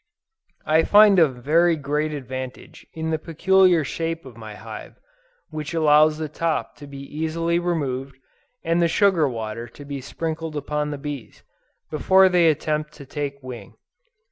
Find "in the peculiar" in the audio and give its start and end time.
2.91-3.83